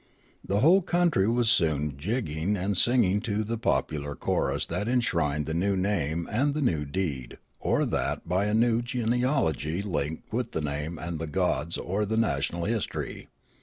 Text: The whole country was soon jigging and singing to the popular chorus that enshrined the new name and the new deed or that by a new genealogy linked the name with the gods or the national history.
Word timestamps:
The 0.43 0.61
whole 0.61 0.81
country 0.81 1.29
was 1.29 1.47
soon 1.51 1.95
jigging 1.95 2.57
and 2.57 2.75
singing 2.75 3.21
to 3.21 3.43
the 3.43 3.55
popular 3.55 4.15
chorus 4.15 4.65
that 4.65 4.87
enshrined 4.87 5.45
the 5.45 5.53
new 5.53 5.77
name 5.77 6.27
and 6.31 6.55
the 6.55 6.61
new 6.63 6.85
deed 6.85 7.37
or 7.59 7.85
that 7.85 8.27
by 8.27 8.45
a 8.45 8.55
new 8.55 8.81
genealogy 8.81 9.83
linked 9.83 10.31
the 10.31 10.59
name 10.61 10.99
with 11.05 11.19
the 11.19 11.27
gods 11.27 11.77
or 11.77 12.07
the 12.07 12.17
national 12.17 12.65
history. 12.65 13.29